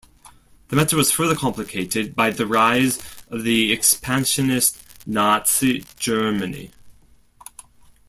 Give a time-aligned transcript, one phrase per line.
[0.69, 2.97] The matter was further complicated by the rise
[3.29, 6.71] of the expansionist Nazi Germany.